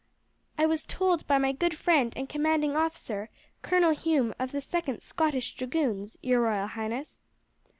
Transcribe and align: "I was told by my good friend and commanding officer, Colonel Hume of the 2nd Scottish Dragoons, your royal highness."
"I 0.57 0.65
was 0.65 0.87
told 0.87 1.27
by 1.27 1.37
my 1.37 1.51
good 1.51 1.77
friend 1.77 2.11
and 2.15 2.27
commanding 2.27 2.75
officer, 2.75 3.29
Colonel 3.61 3.91
Hume 3.91 4.33
of 4.39 4.51
the 4.51 4.57
2nd 4.57 5.03
Scottish 5.03 5.53
Dragoons, 5.53 6.17
your 6.23 6.41
royal 6.41 6.65
highness." 6.65 7.19